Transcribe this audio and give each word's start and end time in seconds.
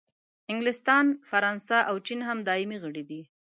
انګلستان، 0.51 1.05
فرانسې 1.29 1.79
او 1.89 1.95
چین 2.05 2.19
هم 2.27 2.37
دایمي 2.47 2.77
غړي 2.83 3.03
دي. 3.09 3.21